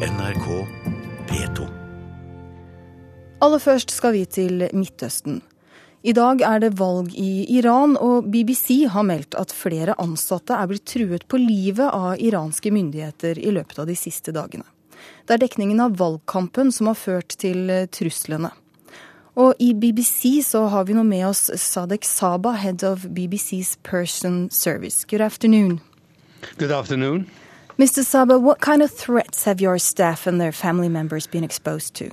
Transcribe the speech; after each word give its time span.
NRK 0.00 0.46
P2. 1.28 1.66
Aller 3.44 3.60
først 3.60 3.90
skal 3.92 4.14
vi 4.14 4.22
til 4.24 4.62
Midtøsten. 4.72 5.42
I 6.00 6.14
dag 6.16 6.40
er 6.40 6.62
det 6.62 6.70
valg 6.78 7.10
i 7.20 7.44
Iran, 7.58 7.98
og 8.00 8.30
BBC 8.32 8.86
har 8.88 9.04
meldt 9.04 9.36
at 9.36 9.52
flere 9.52 9.92
ansatte 10.00 10.56
er 10.56 10.70
blitt 10.70 10.86
truet 10.88 11.26
på 11.28 11.36
livet 11.42 11.92
av 11.92 12.14
iranske 12.16 12.72
myndigheter 12.72 13.42
i 13.44 13.52
løpet 13.52 13.82
av 13.82 13.90
de 13.90 13.98
siste 14.00 14.32
dagene. 14.32 14.64
Det 15.28 15.36
er 15.36 15.42
dekningen 15.44 15.84
av 15.84 16.00
valgkampen 16.00 16.72
som 16.72 16.88
har 16.88 16.96
ført 16.96 17.36
til 17.36 17.68
truslene. 17.92 18.54
Og 19.36 19.52
i 19.60 19.74
BBC 19.76 20.40
så 20.48 20.64
har 20.72 20.88
vi 20.88 20.96
nå 20.96 21.04
med 21.04 21.26
oss 21.28 21.50
Sadek 21.60 22.08
Saba, 22.08 22.56
head 22.56 22.80
of 22.88 23.04
BBC's 23.04 23.76
Persian 23.84 24.48
Service. 24.48 25.04
Good 25.04 25.20
afternoon. 25.20 25.82
Good 26.56 26.72
afternoon. 26.72 27.28
Mr. 27.80 28.04
Saba, 28.04 28.38
what 28.38 28.60
kind 28.60 28.82
of 28.82 28.90
threats 28.90 29.44
have 29.44 29.58
your 29.58 29.78
staff 29.78 30.26
and 30.26 30.38
their 30.38 30.52
family 30.52 30.90
members 30.90 31.26
been 31.26 31.42
exposed 31.42 31.94
to? 31.94 32.10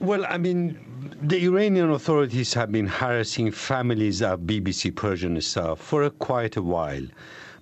Well, 0.00 0.26
I 0.28 0.38
mean, 0.38 0.76
the 1.22 1.44
Iranian 1.44 1.92
authorities 1.92 2.52
have 2.54 2.72
been 2.72 2.88
harassing 2.88 3.52
families 3.52 4.22
of 4.22 4.40
BBC 4.40 4.92
Persian 4.92 5.40
staff 5.40 5.78
for 5.78 6.02
a, 6.02 6.10
quite 6.10 6.56
a 6.56 6.62
while. 6.62 7.06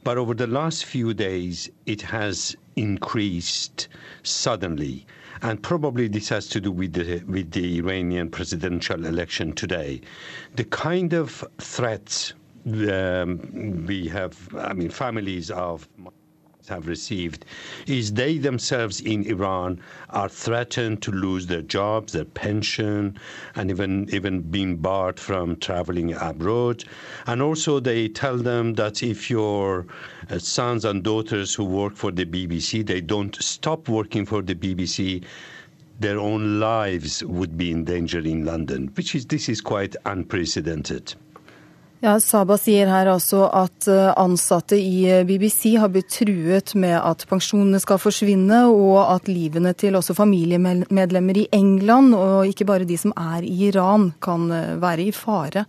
But 0.03 0.17
over 0.17 0.33
the 0.33 0.47
last 0.47 0.87
few 0.87 1.13
days, 1.13 1.69
it 1.85 2.01
has 2.01 2.57
increased 2.77 3.89
suddenly. 4.23 5.07
And 5.43 5.63
probably 5.63 6.09
this 6.09 6.31
has 6.31 6.49
to 6.49 6.61
do 6.63 6.73
with 6.73 6.95
the, 6.95 7.23
with 7.27 7.51
the 7.51 7.81
Iranian 7.81 8.31
presidential 8.31 9.05
election 9.05 9.53
today. 9.53 10.01
The 10.55 10.65
kind 10.65 11.13
of 11.13 11.45
threats 11.59 12.33
um, 12.65 13.85
we 13.87 14.09
have, 14.09 14.49
I 14.57 14.73
mean, 14.73 14.89
families 14.89 15.51
of 15.51 15.87
have 16.69 16.87
received 16.87 17.45
is 17.87 18.13
they 18.13 18.39
themselves 18.39 19.01
in 19.01 19.27
Iran 19.27 19.81
are 20.11 20.29
threatened 20.29 21.03
to 21.03 21.13
lose 21.13 21.47
their 21.47 21.63
jobs, 21.63 22.13
their 22.13 22.25
pension, 22.25 23.19
and 23.55 23.71
even 23.71 24.09
even 24.13 24.43
being 24.43 24.77
barred 24.77 25.19
from 25.19 25.57
traveling 25.57 26.13
abroad. 26.15 26.85
And 27.27 27.43
also 27.43 27.81
they 27.81 28.09
tell 28.09 28.37
them 28.37 28.75
that 28.75 29.03
if 29.03 29.31
your 29.31 29.87
uh, 30.31 30.39
sons 30.39 30.85
and 30.85 31.03
daughters 31.03 31.55
who 31.55 31.65
work 31.65 31.97
for 31.97 32.11
the 32.11 32.27
BBC, 32.27 32.87
they 32.87 33.01
don't 33.01 33.35
stop 33.43 33.89
working 33.89 34.27
for 34.27 34.43
the 34.43 34.55
BBC, 34.55 35.25
their 35.99 36.19
own 36.19 36.61
lives 36.61 37.25
would 37.25 37.57
be 37.57 37.71
in 37.71 37.85
danger 37.85 38.21
in 38.21 38.45
London, 38.45 38.89
which 38.95 39.15
is 39.15 39.27
this 39.27 39.49
is 39.49 39.61
quite 39.61 39.97
unprecedented. 40.05 41.15
Ja, 42.05 42.19
Saba 42.21 42.59
sier 42.61 42.91
her 42.93 43.09
altså 43.09 43.47
at 43.57 43.87
eh, 43.89 44.11
ansatte 44.21 44.77
i 44.77 45.07
eh, 45.09 45.23
BBC 45.25 45.79
har 45.81 45.89
blitt 45.95 46.11
truet 46.13 46.75
med 46.77 46.93
at 46.99 47.25
pensjonene 47.31 47.81
skal 47.81 48.01
forsvinne, 48.03 48.67
og 48.69 48.99
at 49.15 49.31
livene 49.33 49.73
til 49.73 49.97
også 49.97 50.17
familiemedlemmer 50.19 51.41
i 51.41 51.47
England, 51.57 52.13
og 52.15 52.51
ikke 52.51 52.69
bare 52.69 52.89
de 52.89 52.99
som 53.01 53.17
er 53.17 53.47
i 53.49 53.71
Iran, 53.71 54.11
kan 54.21 54.51
eh, 54.53 54.75
være 54.83 55.09
i 55.09 55.15
fare. 55.17 55.65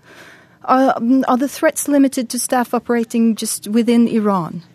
Are, 0.67 0.97
are 0.99 1.37
the 1.39 1.47
threats 1.47 1.87
limited 1.87 2.27
to 2.29 2.37
staff 2.37 2.73
operating 2.73 3.33
just 3.39 3.69
within 3.71 4.07
Iran? 4.07 4.65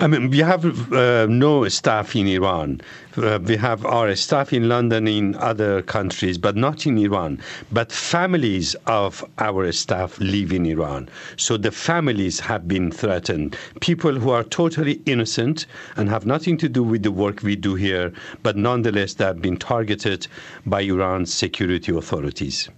I 0.00 0.06
mean, 0.08 0.30
we 0.30 0.38
have 0.38 0.92
uh, 0.92 1.26
no 1.26 1.68
staff 1.68 2.16
in 2.16 2.26
Iran. 2.26 2.80
Uh, 3.16 3.38
we 3.42 3.56
have 3.56 3.84
our 3.86 4.16
staff 4.16 4.52
in 4.52 4.68
London, 4.68 5.06
in 5.06 5.36
other 5.36 5.82
countries, 5.82 6.38
but 6.38 6.56
not 6.56 6.86
in 6.86 6.98
Iran. 6.98 7.40
But 7.70 7.92
families 7.92 8.74
of 8.86 9.24
our 9.38 9.70
staff 9.72 10.18
live 10.18 10.52
in 10.52 10.66
Iran. 10.66 11.08
So 11.36 11.56
the 11.56 11.70
families 11.70 12.40
have 12.40 12.66
been 12.66 12.90
threatened. 12.90 13.56
People 13.80 14.18
who 14.18 14.30
are 14.30 14.44
totally 14.44 15.00
innocent 15.06 15.66
and 15.96 16.08
have 16.08 16.26
nothing 16.26 16.56
to 16.58 16.68
do 16.68 16.82
with 16.82 17.02
the 17.04 17.12
work 17.12 17.42
we 17.42 17.54
do 17.54 17.74
here, 17.74 18.12
but 18.42 18.56
nonetheless, 18.56 19.14
they 19.14 19.24
have 19.24 19.40
been 19.40 19.56
targeted 19.56 20.26
by 20.66 20.80
Iran's 20.80 21.32
security 21.32 21.96
authorities. 21.96 22.68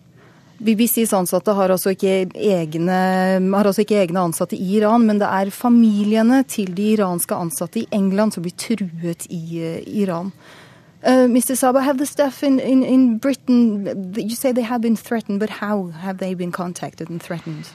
BBCs 0.63 1.13
ansatte 1.17 1.55
har 1.59 1.73
altså, 1.75 1.91
egne, 1.91 2.99
har 3.55 3.67
altså 3.67 3.83
ikke 3.83 3.99
egne 4.03 4.23
ansatte 4.23 4.57
i 4.57 4.77
Iran, 4.79 5.07
men 5.07 5.19
det 5.19 5.27
er 5.27 5.51
familiene 5.51 6.43
til 6.49 6.71
de 6.77 6.93
iranske 6.95 7.35
ansatte 7.35 7.83
i 7.83 7.87
England 7.91 8.37
som 8.37 8.45
blir 8.45 8.55
truet 8.59 9.27
i 9.31 9.43
uh, 9.59 9.81
Iran. 9.87 10.31
Uh, 11.03 11.27
Mr. 11.27 11.57
Saba, 11.57 11.81
have 11.81 11.99
the 11.99 12.07
staff 12.07 12.45
in, 12.45 12.61
in, 12.61 12.85
in 12.85 13.19
Britain, 13.19 13.87
you 14.17 14.37
say 14.37 14.53
they 14.53 14.63
have 14.63 14.83
been 14.83 14.97
threatened, 14.97 15.41
but 15.41 15.51
how 15.51 15.91
have 15.91 16.19
they 16.19 16.35
been 16.35 16.53
contacted 16.53 17.11
and 17.11 17.21
threatened? 17.21 17.67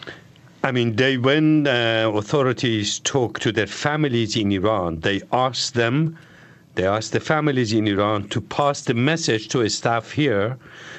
I 0.64 0.72
mean, 0.72 0.96
they, 0.96 1.18
when 1.18 1.68
uh, 1.68 2.10
authorities 2.14 3.00
talk 3.00 3.40
to 3.40 3.52
their 3.52 3.68
families 3.68 4.36
in 4.38 4.52
Iran, 4.52 5.02
they 5.02 5.22
ask 5.34 5.74
them, 5.74 6.18
they 6.78 6.86
asked 6.86 7.12
the 7.12 7.20
families 7.20 7.74
in 7.74 7.88
Iran 7.88 8.30
to 8.30 8.40
pass 8.40 8.82
the 8.84 8.94
message 8.94 9.50
to 9.50 9.68
staff 9.70 10.12
here 10.12 10.58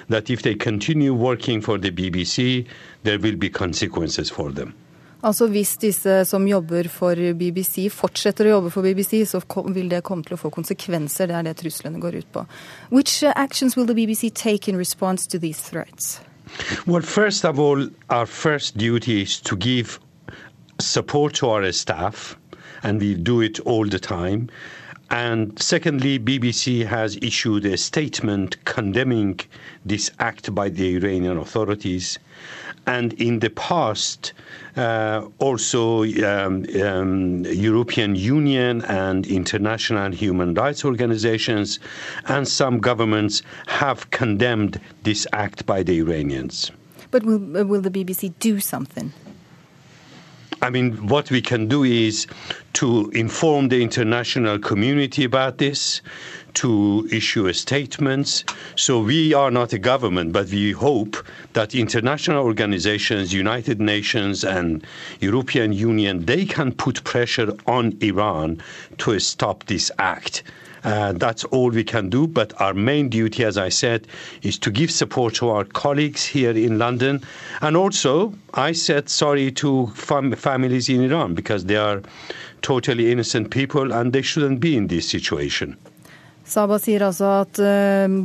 that 0.08 0.28
if 0.28 0.42
they 0.42 0.54
continue 0.54 1.14
working 1.14 1.62
for 1.62 1.78
the 1.78 1.90
BBC, 1.90 2.66
there 3.04 3.18
will 3.18 3.36
be 3.36 3.48
consequences 3.48 4.30
for 4.30 4.52
them. 4.52 4.74
Altså 5.22 5.46
Hvis 5.46 5.76
disse 5.76 6.24
som 6.24 6.46
jobber 6.48 6.88
for 6.88 7.14
BBC 7.34 7.88
fortsetter 7.90 8.46
å 8.46 8.50
jobbe 8.58 8.70
for 8.70 8.82
BBC, 8.82 9.24
så 9.26 9.40
vil 9.74 9.90
det 9.90 10.04
komme 10.06 10.22
til 10.22 10.36
å 10.36 10.38
få 10.38 10.50
konsekvenser. 10.50 11.26
Det 11.26 11.34
er 11.34 11.42
det 11.42 11.56
truslene 11.58 12.00
går 12.00 12.20
ut 12.20 12.32
på. 12.32 12.44
Which 12.90 13.24
uh, 13.24 13.32
actions 13.34 13.76
will 13.76 13.86
the 13.86 13.94
BBC 13.94 14.30
take 14.34 14.68
in 14.68 14.76
response 14.76 15.26
to 15.26 15.38
these 15.38 15.60
threats? 15.60 16.20
Well, 16.86 17.02
first 17.02 17.44
of 17.44 17.58
all, 17.58 17.88
our 18.10 18.26
first 18.26 18.78
duty 18.78 19.22
is 19.22 19.40
to 19.40 19.56
give 19.56 19.98
support 20.80 21.34
to 21.34 21.50
our 21.50 21.72
staff, 21.72 22.36
and 22.82 23.00
we 23.00 23.14
do 23.14 23.40
it 23.40 23.58
all 23.60 23.88
the 23.88 23.98
time. 23.98 24.48
And 25.10 25.58
secondly, 25.60 26.18
BBC 26.18 26.84
has 26.86 27.16
issued 27.22 27.64
a 27.64 27.78
statement 27.78 28.62
condemning 28.64 29.40
this 29.84 30.10
act 30.18 30.54
by 30.54 30.68
the 30.68 30.96
Iranian 30.96 31.38
authorities. 31.38 32.18
And 32.86 33.14
in 33.14 33.38
the 33.40 33.50
past, 33.50 34.32
uh, 34.76 35.26
also 35.38 36.04
um, 36.24 36.66
um, 36.82 37.44
European 37.46 38.16
Union 38.16 38.82
and 38.82 39.26
international 39.26 40.12
human 40.12 40.54
rights 40.54 40.84
organizations 40.84 41.80
and 42.26 42.46
some 42.46 42.78
governments 42.78 43.42
have 43.66 44.10
condemned 44.10 44.80
this 45.04 45.26
act 45.32 45.64
by 45.66 45.82
the 45.82 45.98
Iranians. 46.00 46.70
But 47.10 47.24
will, 47.24 47.38
will 47.38 47.80
the 47.80 47.90
BBC 47.90 48.34
do 48.40 48.60
something? 48.60 49.12
I 50.60 50.70
mean, 50.70 51.06
what 51.06 51.30
we 51.30 51.40
can 51.40 51.68
do 51.68 51.84
is 51.84 52.26
to 52.74 53.10
inform 53.10 53.68
the 53.68 53.80
international 53.82 54.58
community 54.58 55.24
about 55.24 55.58
this, 55.58 56.00
to 56.54 57.08
issue 57.12 57.52
statements. 57.52 58.44
So 58.74 59.00
we 59.00 59.32
are 59.34 59.50
not 59.50 59.72
a 59.72 59.78
government, 59.78 60.32
but 60.32 60.48
we 60.48 60.72
hope 60.72 61.16
that 61.52 61.74
international 61.74 62.44
organizations, 62.44 63.32
United 63.32 63.80
Nations 63.80 64.42
and 64.42 64.84
European 65.20 65.72
Union, 65.72 66.24
they 66.24 66.44
can 66.44 66.72
put 66.72 67.04
pressure 67.04 67.52
on 67.66 67.96
Iran 68.00 68.60
to 68.98 69.18
stop 69.20 69.64
this 69.66 69.92
act. 69.98 70.42
Uh, 70.84 71.12
that's 71.12 71.44
all 71.44 71.70
we 71.70 71.84
can 71.84 72.08
do. 72.08 72.26
But 72.26 72.58
our 72.60 72.74
main 72.74 73.08
duty, 73.08 73.44
as 73.44 73.58
I 73.58 73.68
said, 73.68 74.06
is 74.42 74.58
to 74.58 74.70
give 74.70 74.90
support 74.90 75.34
to 75.34 75.48
our 75.50 75.64
colleagues 75.64 76.24
here 76.24 76.52
in 76.52 76.78
London. 76.78 77.22
And 77.60 77.76
also, 77.76 78.32
I 78.54 78.72
said 78.72 79.08
sorry 79.08 79.50
to 79.52 79.88
fam 79.94 80.32
families 80.32 80.88
in 80.88 81.02
Iran 81.02 81.34
because 81.34 81.64
they 81.64 81.76
are 81.76 82.02
totally 82.62 83.12
innocent 83.12 83.50
people 83.50 83.92
and 83.92 84.12
they 84.12 84.22
shouldn't 84.22 84.60
be 84.60 84.76
in 84.76 84.88
this 84.88 85.08
situation. 85.08 85.76
Saba 86.48 86.78
sier 86.80 87.02
altså 87.04 87.28
at 87.42 87.58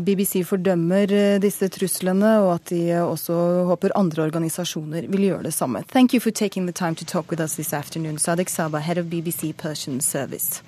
BBC 0.07 0.45
fordømmer 0.47 1.11
disse 1.43 1.67
truslene, 1.67 2.29
og 2.39 2.53
at 2.53 2.69
de 2.69 3.01
også 3.03 3.33
håper 3.67 3.91
andre 3.99 4.23
organisasjoner 4.23 5.09
vil 5.11 5.25
gjøre 5.27 5.43
det 5.43 5.53
samme. 5.53 5.83
Thank 5.91 6.13
you 6.13 6.21
for 6.21 6.31
taking 6.31 6.65
the 6.65 6.71
time 6.71 6.95
to 6.95 7.05
talk 7.05 7.29
with 7.29 7.41
us 7.41 7.55
this 7.55 7.73
afternoon. 7.73 8.17
Sadek 8.17 8.49
Saba, 8.49 8.79
head 8.79 8.97
of 8.97 9.05
BBC 9.05 9.51
Persian 9.57 9.99
Service. 9.99 10.63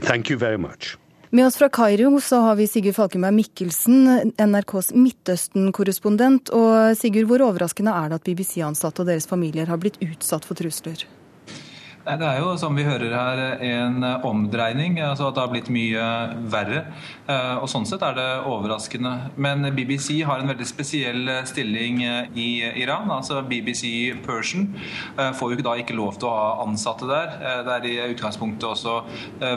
Thank 0.00 0.30
you 0.30 0.38
very 0.38 0.58
much. 0.58 0.96
Med 1.30 1.44
oss 1.46 1.58
fra 1.60 1.68
Kairo 1.68 2.20
så 2.24 2.38
har 2.40 2.56
vi 2.56 2.64
Sigurd 2.66 2.96
Falkenberg 2.96 3.34
Mikkelsen, 3.36 4.32
NRKs 4.40 4.94
Midtøsten-korrespondent. 4.96 6.48
Og 6.56 6.96
Sigurd, 6.96 7.28
hvor 7.28 7.44
overraskende 7.50 7.92
er 7.92 8.08
det 8.08 8.22
at 8.22 8.30
BBC-ansatte 8.30 9.04
og 9.04 9.10
deres 9.10 9.28
familier 9.28 9.68
har 9.68 9.76
blitt 9.82 10.00
utsatt 10.00 10.48
for 10.48 10.56
trusler? 10.56 11.04
Det 12.08 12.24
er 12.24 12.38
jo, 12.40 12.54
som 12.56 12.72
vi 12.72 12.86
hører 12.86 13.12
her, 13.12 13.40
en 13.60 14.04
omdreining. 14.24 14.96
altså 15.04 15.26
At 15.28 15.36
det 15.36 15.42
har 15.42 15.50
blitt 15.52 15.68
mye 15.68 16.04
verre. 16.48 16.86
Og 17.60 17.66
Sånn 17.68 17.84
sett 17.88 18.00
er 18.06 18.14
det 18.16 18.28
overraskende. 18.48 19.12
Men 19.36 19.66
BBC 19.76 20.22
har 20.24 20.40
en 20.40 20.48
veldig 20.48 20.68
spesiell 20.68 21.28
stilling 21.48 22.00
i 22.32 22.48
Iran. 22.80 23.10
altså 23.12 23.42
BBC 23.44 24.14
Persian 24.24 24.70
får 25.36 25.52
jo 25.52 25.66
da 25.66 25.74
ikke 25.76 25.96
lov 25.98 26.16
til 26.16 26.30
å 26.30 26.32
ha 26.32 26.46
ansatte 26.64 27.08
der. 27.10 27.34
Det 27.66 27.74
er 27.74 27.88
i 27.90 28.14
utgangspunktet 28.14 28.64
også 28.70 28.96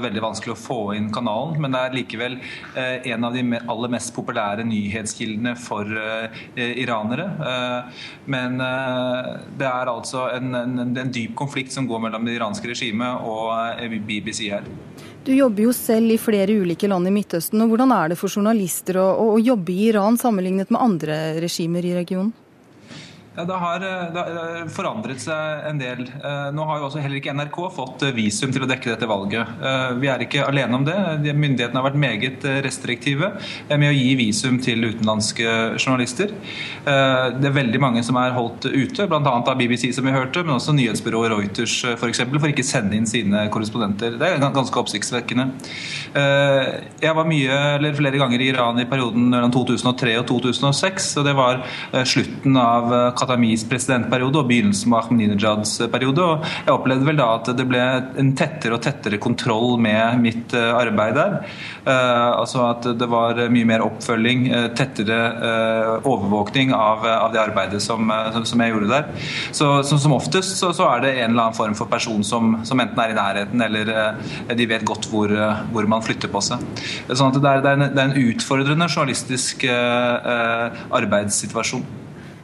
veldig 0.03 0.25
vanskelig 0.25 0.55
å 0.57 0.59
få 0.59 0.79
inn 0.97 1.07
kanalen, 1.13 1.55
men 1.61 1.71
det 1.71 1.85
er 1.85 1.97
likevel 2.01 2.37
en 2.75 3.29
av 3.29 3.37
de 3.37 3.45
aller 3.61 3.95
mest 3.95 4.11
populære 4.17 4.67
nyhetskildene 4.67 5.55
for 5.55 5.87
iranere. 6.57 7.29
Men 8.27 8.59
det 8.59 9.71
er 9.71 9.95
altså 9.95 10.27
en, 10.35 10.51
en, 10.55 10.85
en 10.91 11.15
dyp 11.15 11.37
konflikt 11.39 11.71
som 11.71 11.87
går 11.87 12.09
mellom 12.09 12.27
de 12.27 12.40
iranske 12.41 12.73
regimet 12.73 13.23
og 13.23 14.01
BBC 14.09 14.49
her. 14.49 14.65
Du 15.21 15.31
jobber 15.35 15.67
jo 15.67 15.73
selv 15.75 16.09
i 16.09 16.17
flere 16.17 16.55
ulike 16.57 16.89
land 16.89 17.07
i 17.07 17.13
Midtøsten. 17.13 17.61
og 17.61 17.69
Hvordan 17.69 17.93
er 17.93 18.11
det 18.11 18.17
for 18.17 18.33
journalister 18.33 18.97
å, 18.97 19.35
å 19.35 19.41
jobbe 19.41 19.69
i 19.69 19.91
Iran 19.91 20.17
sammenlignet 20.17 20.73
med 20.73 20.81
andre 20.81 21.17
regimer 21.43 21.85
i 21.85 21.93
regionen? 21.99 22.33
Ja, 23.35 23.45
det 23.45 23.53
har, 23.53 23.75
eh, 23.75 24.13
det 24.13 24.19
har, 24.19 24.55
eh, 24.61 24.65
forandret 24.67 25.21
seg 25.23 25.67
en 25.69 25.77
del. 25.79 26.01
Eh, 26.01 26.49
nå 26.51 26.65
har 26.67 26.79
jo 26.79 26.89
også 26.89 26.99
heller 26.99 27.15
ikke 27.15 27.31
NRK 27.31 27.69
fått 27.71 28.03
visum 28.11 28.51
til 28.51 28.65
å 28.65 28.67
dekke 28.67 28.91
dette 28.91 29.07
valget. 29.07 29.47
Vi 30.01 30.07
er 30.07 30.19
ikke 30.19 30.43
alene 30.47 30.75
om 30.75 30.83
det. 30.83 30.95
Myndighetene 31.31 31.79
har 31.79 31.87
vært 31.87 31.95
meget 31.95 32.43
restriktive 32.63 33.31
med 33.69 33.87
å 33.87 33.95
gi 33.95 34.15
visum 34.19 34.59
til 34.61 34.83
utenlandske 34.83 35.77
journalister. 35.79 36.33
Det 36.83 37.47
er 37.47 37.55
veldig 37.55 37.79
mange 37.79 38.03
som 38.03 38.17
er 38.17 38.31
holdt 38.31 38.67
ute, 38.67 39.07
bl.a. 39.07 39.19
av 39.23 39.57
BBC, 39.57 39.93
som 39.93 40.03
vi 40.03 40.11
hørte, 40.11 40.43
men 40.43 40.55
også 40.55 40.75
nyhetsbyrået 40.75 41.31
Reuters 41.31 41.85
f.eks., 41.85 41.99
for, 41.99 42.09
eksempel, 42.09 42.39
for 42.39 42.51
ikke 42.51 42.65
sende 42.65 42.97
inn 42.97 43.05
sine 43.05 43.47
korrespondenter. 43.49 44.17
Det 44.19 44.27
er 44.27 44.39
ganske 44.39 44.75
oppsiktsvekkende. 44.75 45.47
Jeg 46.13 47.15
var 47.15 47.29
mye, 47.29 47.59
eller 47.77 47.93
flere 47.95 48.19
ganger 48.19 48.41
i 48.41 48.51
Iran 48.51 48.79
i 48.79 48.85
perioden 48.89 49.29
mellom 49.29 49.51
2003 49.53 50.17
og 50.19 50.27
2006, 50.27 51.17
og 51.21 51.29
det 51.29 51.35
var 51.37 51.63
slutten 52.03 52.57
av 52.57 53.15
Khatamis 53.21 53.63
presidentperiode 53.69 54.39
og 54.41 54.47
begynnelsen 54.49 54.93
av 54.95 55.05
Ahmadinejads 55.05 55.75
periode. 55.93 56.25
og 56.25 56.45
Jeg 56.65 56.73
opplevde 56.73 57.05
vel 57.05 57.19
da 57.19 57.27
at 57.37 57.51
det 57.57 57.67
ble 57.69 57.81
en 58.21 58.31
tettere 58.37 58.77
og 58.77 58.81
tettere 58.85 59.21
kontroll 59.21 59.77
med 59.81 60.21
mitt 60.23 60.55
eh, 60.57 60.71
arbeid 60.73 61.15
der. 61.17 61.37
Uh, 61.81 62.39
altså 62.41 62.63
at 62.67 62.85
det 62.97 63.07
var 63.09 63.37
mye 63.53 63.67
mer 63.67 63.83
oppfølging, 63.85 64.43
uh, 64.53 64.67
tettere 64.77 65.19
overvåkning 66.07 66.73
av, 66.75 67.05
av, 67.05 67.31
det 67.33 67.41
arbeidet 67.41 67.81
som, 67.83 68.11
som, 68.45 68.61
jeg 68.61 68.73
gjorde 68.73 68.89
der. 68.91 69.07
Så 69.55 69.69
Som 69.83 70.13
oftest 70.15 70.57
så, 70.57 70.71
så, 70.75 70.87
er 70.89 71.03
det 71.03 71.11
en 71.15 71.31
eller 71.31 71.47
annen 71.47 71.57
form 71.57 71.75
for 71.77 71.89
person 71.91 72.23
som, 72.25 72.57
som 72.67 72.79
enten 72.81 72.99
er 73.01 73.13
i 73.13 73.17
nærheten 73.17 73.65
eller 73.65 73.91
de 74.57 74.67
vet 74.69 74.85
godt 74.87 75.07
hvor, 75.11 75.33
hvor 75.73 75.89
man 75.89 76.05
flytter 76.05 76.31
på 76.31 76.41
seg. 76.45 76.61
Sånn 77.11 77.31
at 77.31 77.39
det 77.41 77.49
er, 77.51 77.63
det 77.63 77.73
er, 77.73 77.79
en, 77.79 77.95
det 77.95 78.03
er 78.03 78.11
en, 78.11 78.19
utfordrende 78.31 78.87
journalistisk 78.91 79.65
arbeidssituasjon. 81.01 82.00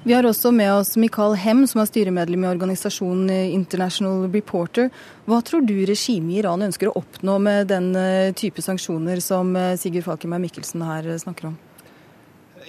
Vi 0.07 0.13
har 0.13 0.23
også 0.23 0.53
med 0.55 0.69
oss 0.71 0.93
Mikael 0.95 1.33
Hem, 1.35 1.65
som 1.67 1.81
er 1.81 1.87
styremedlem 1.89 2.45
i 2.45 2.47
organisasjonen 2.47 3.27
International 3.51 4.21
Reporter. 4.31 4.87
Hva 5.27 5.41
tror 5.43 5.65
du 5.67 5.73
regimet 5.83 6.31
i 6.31 6.37
Iran 6.39 6.63
ønsker 6.63 6.87
å 6.87 6.93
oppnå 7.01 7.33
med 7.43 7.67
den 7.67 7.89
eh, 7.99 8.29
type 8.31 8.63
sanksjoner 8.63 9.19
som 9.19 9.51
eh, 9.59 9.73
Sigurd 9.75 10.05
Falkenberg 10.05 10.45
Mikkelsen 10.45 10.85
her 10.87 11.09
eh, 11.11 11.19
snakker 11.19 11.49
om? 11.49 11.57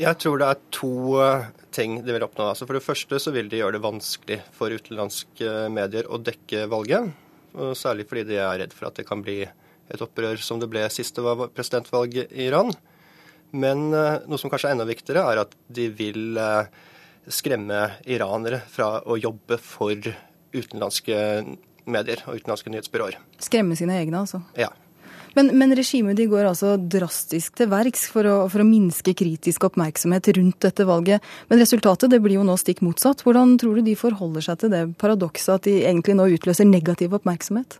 Jeg 0.01 0.19
tror 0.19 0.43
det 0.43 0.51
er 0.51 0.65
to 0.81 0.91
ting 1.79 2.01
de 2.03 2.19
vil 2.19 2.27
oppnå. 2.27 2.49
Altså 2.57 2.67
for 2.67 2.75
det 2.75 2.83
første 2.89 3.23
så 3.23 3.37
vil 3.39 3.53
de 3.55 3.63
gjøre 3.63 3.79
det 3.79 3.85
vanskelig 3.87 4.41
for 4.59 4.75
utenlandske 4.75 5.55
medier 5.79 6.11
å 6.11 6.19
dekke 6.19 6.67
valget. 6.75 7.15
Særlig 7.79 8.11
fordi 8.11 8.27
de 8.33 8.43
er 8.43 8.65
redd 8.65 8.75
for 8.75 8.91
at 8.91 8.99
det 8.99 9.07
kan 9.07 9.23
bli 9.23 9.45
et 9.47 10.07
opprør 10.11 10.43
som 10.43 10.59
det 10.59 10.73
ble 10.75 10.89
siste 10.91 11.23
presidentvalg 11.55 12.19
i 12.19 12.51
Iran. 12.51 12.75
Men 13.55 13.93
noe 13.95 14.43
som 14.43 14.51
kanskje 14.51 14.73
er 14.73 14.81
enda 14.81 14.91
viktigere, 14.91 15.23
er 15.23 15.47
at 15.47 15.55
de 15.71 15.91
vil 16.03 16.35
skremme 17.27 17.85
iranere 18.09 18.63
fra 18.71 18.99
å 19.05 19.19
jobbe 19.19 19.59
for 19.61 19.97
utenlandske 20.55 21.17
medier 21.89 22.23
og 22.27 22.39
utenlandske 22.41 22.73
nyhetsbyråer. 22.73 23.19
Skremme 23.43 23.77
sine 23.79 23.97
egne, 24.01 24.23
altså? 24.25 24.43
Ja. 24.59 24.71
Men, 25.37 25.53
men 25.59 25.75
regimet 25.77 26.19
går 26.31 26.49
altså 26.49 26.73
drastisk 26.81 27.59
til 27.61 27.69
verks 27.71 28.07
for 28.11 28.27
å, 28.27 28.37
for 28.51 28.65
å, 28.65 28.67
minske 28.67 29.13
kritisk 29.17 29.69
oppmerksomhet 29.69 30.31
rundt 30.39 30.59
dette 30.65 30.87
valget. 30.89 31.25
Men 31.51 31.61
resultatet 31.63 32.11
det 32.11 32.21
blir 32.25 32.39
jo 32.39 32.47
nå 32.49 32.57
stikk 32.59 32.83
motsatt. 32.83 33.23
Hvordan 33.27 33.55
tror 33.61 33.79
du 33.79 33.87
de 33.87 33.95
forholder 33.99 34.49
seg 34.49 34.63
til 34.63 34.73
det 34.75 34.83
paradokset 35.01 35.55
at 35.55 35.69
de 35.69 35.77
egentlig 35.85 36.17
nå 36.19 36.27
utløser 36.35 36.69
negativ 36.69 37.15
oppmerksomhet? 37.21 37.79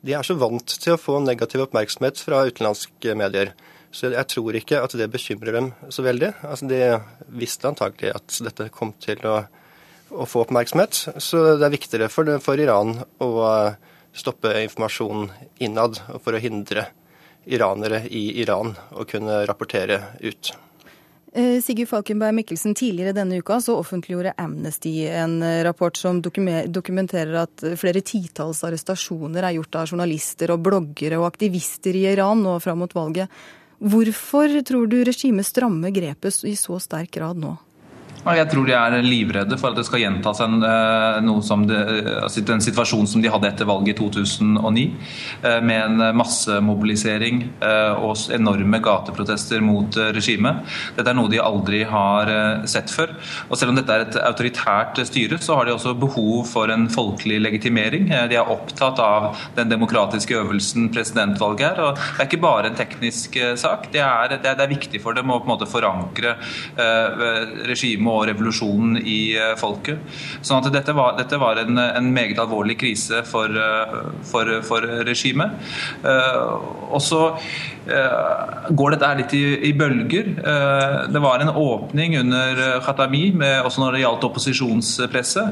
De 0.00 0.16
er 0.16 0.24
så 0.24 0.34
vant 0.40 0.78
til 0.80 0.96
å 0.96 1.00
få 1.00 1.18
negativ 1.22 1.66
oppmerksomhet 1.66 2.20
fra 2.24 2.46
utenlandske 2.48 3.14
medier. 3.18 3.52
Så 3.90 4.12
jeg 4.12 4.26
tror 4.30 4.54
ikke 4.54 4.82
at 4.84 4.94
det 4.94 5.10
bekymrer 5.10 5.56
dem 5.56 5.72
så 5.90 6.04
veldig. 6.06 6.30
Altså, 6.46 6.68
de 6.70 6.80
visste 7.40 7.70
antagelig 7.70 8.14
at 8.14 8.38
dette 8.46 8.68
kom 8.74 8.94
til 9.02 9.18
å, 9.26 9.40
å 10.14 10.26
få 10.30 10.44
oppmerksomhet. 10.44 11.02
Så 11.18 11.42
det 11.58 11.66
er 11.66 11.74
viktigere 11.74 12.10
for, 12.12 12.30
for 12.44 12.62
Iran 12.62 13.00
å 13.18 13.30
stoppe 14.14 14.54
informasjon 14.62 15.28
innad, 15.62 15.98
for 16.22 16.34
å 16.34 16.42
hindre 16.42 16.88
iranere 17.50 18.04
i 18.14 18.40
Iran 18.42 18.74
å 18.94 19.06
kunne 19.08 19.42
rapportere 19.48 20.00
ut. 20.22 20.52
Eh, 21.30 21.60
Sigurd 21.62 21.90
Falkenberg 21.90 22.34
Mikkelsen, 22.34 22.74
tidligere 22.74 23.14
denne 23.14 23.38
uka 23.38 23.60
så 23.62 23.76
offentliggjorde 23.78 24.34
Amnesty 24.42 24.96
en 25.06 25.38
rapport 25.66 25.94
som 25.96 26.18
dokumenterer 26.22 27.36
at 27.42 27.64
flere 27.78 28.02
titalls 28.02 28.64
arrestasjoner 28.66 29.46
er 29.46 29.58
gjort 29.58 29.78
av 29.78 29.94
journalister 29.94 30.50
og 30.54 30.66
bloggere 30.66 31.20
og 31.22 31.28
aktivister 31.30 31.98
i 31.98 32.08
Iran 32.10 32.42
nå 32.42 32.58
fram 32.62 32.82
mot 32.82 32.94
valget. 32.98 33.30
Hvorfor 33.80 34.60
tror 34.68 34.86
du 34.92 34.98
regimet 35.08 35.48
strammer 35.48 35.90
grepet 35.90 36.42
i 36.44 36.52
så 36.56 36.76
sterk 36.82 37.14
grad 37.16 37.40
nå? 37.40 37.54
Jeg 38.20 38.50
tror 38.52 38.66
de 38.68 38.74
er 38.76 38.94
livredde 39.00 39.56
for 39.56 39.72
at 39.72 39.78
det 39.78 39.86
skal 39.88 40.02
gjenta 40.02 40.34
seg 40.36 40.52
en 40.60 40.60
situasjon 40.60 41.44
som 41.46 41.62
det, 41.64 41.78
altså 42.20 42.42
den 42.44 42.60
situasjonen 42.60 43.08
som 43.08 43.22
de 43.24 43.30
hadde 43.32 43.48
etter 43.48 43.68
valget 43.68 43.94
i 43.94 43.96
2009, 43.96 44.82
eh, 45.40 45.60
med 45.64 45.80
en 45.80 46.18
massemobilisering 46.18 47.40
eh, 47.64 48.02
og 48.04 48.28
enorme 48.36 48.80
gateprotester 48.84 49.64
mot 49.64 49.96
regimet. 50.12 50.60
Dette 50.98 51.14
er 51.14 51.16
noe 51.16 51.30
de 51.32 51.40
aldri 51.40 51.80
har 51.88 52.28
sett 52.68 52.92
før. 52.92 53.14
Og 53.48 53.56
Selv 53.56 53.72
om 53.72 53.78
dette 53.78 53.94
er 53.94 54.04
et 54.04 54.18
autoritært 54.20 55.00
styre, 55.08 55.40
så 55.40 55.56
har 55.56 55.66
de 55.66 55.74
også 55.74 55.96
behov 55.98 56.44
for 56.50 56.72
en 56.72 56.88
folkelig 56.92 57.40
legitimering. 57.40 58.10
De 58.28 58.36
er 58.36 58.52
opptatt 58.52 59.00
av 59.00 59.40
den 59.56 59.72
demokratiske 59.72 60.36
øvelsen 60.36 60.90
presidentvalget 60.92 61.66
er. 61.70 61.82
og 61.88 61.96
Det 61.96 62.26
er 62.26 62.28
ikke 62.28 62.42
bare 62.44 62.68
en 62.68 62.78
teknisk 62.78 63.40
sak. 63.60 63.88
Det 63.94 64.04
er, 64.04 64.36
det 64.36 64.44
er, 64.44 64.60
det 64.60 64.66
er 64.66 64.74
viktig 64.76 65.00
for 65.02 65.16
dem 65.16 65.32
å 65.32 65.40
på 65.40 65.48
en 65.48 65.54
måte 65.54 65.70
forankre 65.70 66.36
regimet 67.70 68.09
og 68.10 68.26
revolusjonen 68.30 69.00
i 69.00 69.34
eh, 69.38 69.54
folket. 69.60 70.02
Sånn 70.42 70.60
at 70.60 70.72
dette 70.74 70.94
var, 70.96 71.16
dette 71.18 71.40
var 71.40 71.62
en, 71.62 71.78
en, 71.78 72.10
meget 72.14 72.40
alvorlig 72.42 72.78
krise 72.80 73.22
for, 73.28 73.50
eh, 73.54 73.98
for, 74.30 74.52
for 74.66 74.86
regimet. 75.06 75.56
Eh, 76.04 76.40
og 76.90 77.00
så 77.04 77.22
går 78.70 78.94
dette 78.94 79.08
her 79.08 79.20
litt 79.20 79.34
i, 79.36 79.42
i, 79.68 79.72
bølger. 79.76 80.32
Det 81.10 81.22
var 81.22 81.42
en 81.42 81.52
åpning 81.52 82.16
under 82.20 82.60
Khatami, 82.84 83.22
med, 83.36 83.60
også 83.66 83.82
når 83.82 83.96
det 83.96 84.02
gjaldt 84.04 84.26
opposisjonspresse 84.28 85.44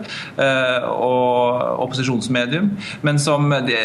og 0.93 1.83
opposisjonsmedium, 1.87 2.71
men 3.07 3.21
som 3.23 3.51
de, 3.67 3.79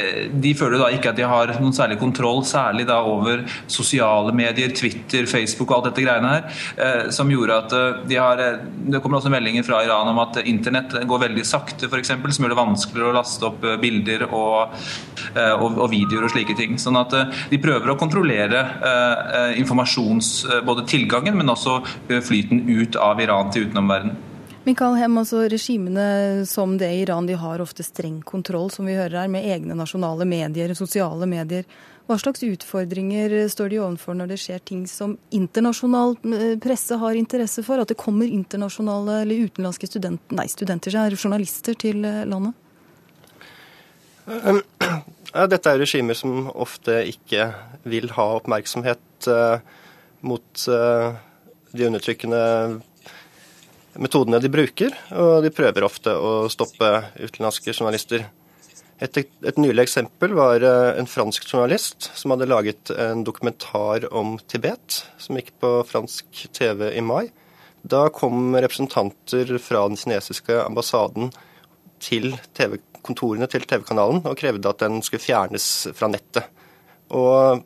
de 0.44 0.54
føler 0.58 0.82
da 0.82 0.92
ikke 0.94 1.14
at 1.14 1.20
de 1.20 1.28
har 1.30 1.54
noen 1.60 1.76
særlig 1.76 2.00
kontroll, 2.02 2.44
særlig 2.48 2.88
da 2.90 3.00
over 3.08 3.44
sosiale 3.72 4.34
medier, 4.36 4.74
Twitter, 4.76 5.28
Facebook 5.30 5.72
og 5.72 5.80
alt 5.80 5.92
dette 5.92 6.06
greiene 6.06 6.34
her, 6.36 7.10
som 7.14 7.32
gjorde 7.32 7.60
at 7.64 7.78
de 8.10 8.20
har 8.20 8.44
det 8.94 9.00
kommer 9.02 9.20
også 9.20 9.32
meldinger 9.32 9.66
fra 9.66 9.82
Iran 9.86 10.10
om 10.12 10.20
at 10.24 10.40
internett 10.50 10.96
går 11.08 11.22
veldig 11.28 11.46
sakte, 11.48 11.88
f.eks., 11.90 12.12
som 12.14 12.46
gjør 12.46 12.54
det 12.54 12.60
vanskeligere 12.60 13.12
å 13.12 13.16
laste 13.18 13.48
opp 13.48 13.64
eh, 13.68 13.78
bilder 13.82 14.26
og, 14.30 14.74
eh, 15.34 15.54
og, 15.54 15.78
og, 15.78 15.88
videoer 15.92 16.28
og 16.28 16.34
slike 16.34 16.56
ting. 16.60 16.78
Sånn 16.82 17.00
at 17.00 17.16
eh, 17.18 17.44
de 17.52 17.60
prøver 17.64 17.94
å 17.94 17.98
kontrollere 18.00 18.43
eh, 18.52 19.56
informasjons... 19.62 20.36
Både 20.64 20.86
tilgangen, 20.88 21.38
men 21.38 21.50
også 21.50 21.80
flyten 22.08 22.66
ut 22.70 22.96
av 23.00 23.20
Iran 23.22 23.52
til 23.52 23.68
utenomverdenen. 23.68 24.16
Mikael 24.64 24.96
Hem, 24.96 25.18
altså 25.20 25.42
Regimene 25.52 26.46
som 26.48 26.78
det 26.80 26.88
i 26.88 27.02
Iran 27.04 27.26
de 27.28 27.36
har 27.36 27.60
ofte 27.60 27.84
streng 27.84 28.22
kontroll, 28.24 28.70
som 28.72 28.88
vi 28.88 28.96
hører 28.96 29.26
her, 29.26 29.32
med 29.32 29.44
egne 29.44 29.76
nasjonale 29.76 30.24
medier, 30.28 30.72
sosiale 30.78 31.28
medier. 31.28 31.68
Hva 32.08 32.16
slags 32.20 32.44
utfordringer 32.44 33.36
står 33.52 33.74
de 33.74 33.82
overfor 33.84 34.16
når 34.16 34.34
det 34.34 34.38
skjer 34.40 34.64
ting 34.64 34.86
som 34.88 35.18
internasjonal 35.36 36.16
eh, 36.32 36.56
presse 36.64 36.96
har 37.00 37.20
interesse 37.20 37.64
for? 37.64 37.80
At 37.84 37.92
det 37.92 38.00
kommer 38.00 38.28
internasjonale 38.28 39.22
eller 39.26 39.50
utenlandske 39.50 39.88
studenter, 39.92 40.36
nei, 40.36 40.48
studenter, 40.52 40.96
journalister 41.16 41.76
til 41.80 42.04
eh, 42.08 42.24
landet? 42.28 42.56
Dette 45.34 45.72
er 45.72 45.82
regimer 45.82 46.18
som 46.18 46.46
ofte 46.54 47.00
ikke 47.10 47.48
vil 47.90 48.12
ha 48.14 48.26
oppmerksomhet 48.38 49.30
uh, 49.34 49.58
mot 50.22 50.66
uh, 50.70 51.16
de 51.74 51.88
undertrykkende 51.88 52.42
metodene 53.98 54.40
de 54.42 54.52
bruker, 54.54 54.94
og 55.14 55.42
de 55.46 55.52
prøver 55.54 55.86
ofte 55.86 56.14
å 56.14 56.46
stoppe 56.54 56.90
utenlandske 57.18 57.74
journalister. 57.74 58.28
Et, 59.02 59.20
et, 59.20 59.58
nylig 59.60 59.84
eksempel 59.84 60.36
var 60.38 60.64
eh, 60.64 60.92
en 61.00 61.10
fransk 61.10 61.46
journalist 61.50 62.08
som 62.16 62.32
hadde 62.34 62.48
laget 62.48 62.94
en 62.94 63.26
dokumentar 63.26 64.06
om 64.16 64.38
Tibet, 64.48 65.02
som 65.20 65.38
gikk 65.38 65.52
på 65.62 65.72
fransk 65.90 66.46
TV 66.56 66.88
i 66.94 67.04
mai. 67.04 67.28
Da 67.84 68.06
kom 68.14 68.56
representanter 68.56 69.58
fra 69.60 69.84
den 69.90 70.00
kinesiske 70.00 70.62
ambassaden 70.64 71.34
til 72.04 72.32
TV, 72.56 72.78
kontorene 73.04 73.48
til 73.52 73.66
TV-kanalen 73.68 74.24
og 74.24 74.40
krevde 74.40 74.72
at 74.72 74.82
den 74.84 75.02
skulle 75.06 75.24
fjernes 75.24 75.70
fra 75.98 76.10
nettet. 76.12 76.48
Og 77.14 77.64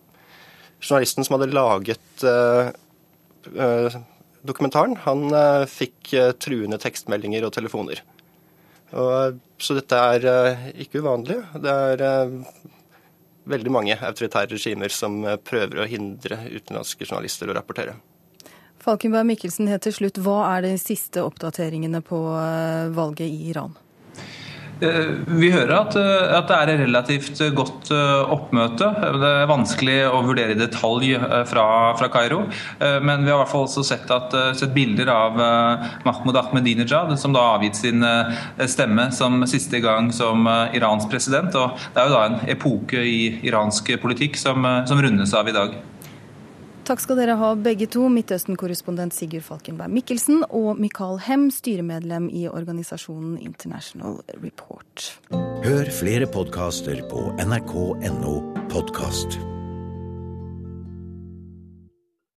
journalisten 0.82 1.26
som 1.26 1.38
hadde 1.38 1.54
laget 1.54 2.26
uh, 2.26 2.70
uh, 3.58 3.98
dokumentaren, 4.48 4.98
han 5.06 5.28
uh, 5.34 5.66
fikk 5.70 6.14
truende 6.42 6.80
tekstmeldinger 6.82 7.48
og 7.48 7.54
telefoner. 7.56 8.04
Og, 8.98 9.40
så 9.60 9.76
dette 9.76 9.98
er 10.00 10.26
ikke 10.80 11.02
uvanlig. 11.04 11.42
Det 11.60 11.72
er 11.74 12.30
veldig 13.52 13.72
mange 13.74 13.98
autoritære 14.00 14.54
regimer 14.54 14.94
som 14.94 15.18
prøver 15.44 15.82
å 15.84 15.88
hindre 15.92 16.38
utenlandske 16.46 17.04
journalister 17.04 17.52
å 17.52 17.58
rapportere. 17.58 17.98
Falkenberg 18.80 19.28
Mikkelsen, 19.28 19.68
helt 19.68 19.84
til 19.84 19.98
slutt, 19.98 20.22
hva 20.24 20.38
er 20.54 20.64
de 20.70 20.72
siste 20.80 21.20
oppdateringene 21.26 22.00
på 22.06 22.22
valget 22.96 23.28
i 23.28 23.50
Iran? 23.52 23.76
Eh, 24.78 25.08
vi 25.40 25.50
hører 25.50 25.74
at, 25.74 25.96
eh, 25.98 26.36
at, 26.38 26.50
det 26.50 26.58
er 26.58 26.72
et 26.72 26.82
relativt 26.84 27.40
godt 27.58 27.90
eh, 27.94 28.34
oppmøte. 28.34 28.90
Det 29.18 29.32
er 29.42 29.50
vanskelig 29.50 29.98
å 30.12 30.22
vurdere 30.26 30.54
i 30.54 30.60
detalj 30.60 31.16
fra, 31.50 31.66
fra 31.98 32.10
Kairo. 32.14 32.44
Men 32.78 33.26
vi 33.26 33.32
har 33.32 33.40
i 33.40 33.42
hvert 33.42 33.52
fall 33.52 33.66
også 33.66 33.84
sett, 33.86 34.10
at, 34.14 34.34
sett 34.58 34.74
bilder 34.76 35.10
av 35.12 35.38
Mahmoud 36.06 36.38
Ahmedinejad, 36.40 37.14
som 37.20 37.34
da 37.36 37.44
har 37.44 37.60
avgitt 37.60 37.80
sin 37.80 38.06
stemme 38.70 39.10
som 39.16 39.42
siste 39.50 39.82
gang 39.84 40.12
som 40.16 40.48
Irans 40.76 41.08
president. 41.10 41.56
Og 41.58 41.78
det 41.94 42.02
er 42.02 42.10
jo 42.10 42.16
da 42.18 42.24
en 42.28 42.40
epoke 42.52 43.02
i 43.02 43.20
iransk 43.48 43.96
politikk 44.04 44.40
som, 44.40 44.66
som 44.90 45.02
rundes 45.02 45.34
av 45.38 45.50
i 45.50 45.56
dag. 45.56 45.78
Takk 46.88 47.02
skal 47.04 47.18
dere 47.20 47.34
ha 47.36 47.50
begge 47.60 47.84
to, 47.92 48.06
Midtøsten-korrespondent 48.08 49.12
Sigurd 49.12 49.44
Falkenberg 49.44 49.92
Mikkelsen 49.92 50.46
og 50.48 50.80
Michael 50.80 51.20
Hem, 51.26 51.50
styremedlem 51.52 52.30
i 52.32 52.46
organisasjonen 52.48 53.36
International 53.44 54.22
Report. 54.40 55.10
Hør 55.68 55.92
flere 55.92 56.32
podkaster 56.32 57.04
på 57.12 57.28
nrk.no 57.44 58.34
podkast. 58.72 59.36